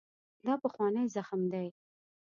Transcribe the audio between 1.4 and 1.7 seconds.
دی.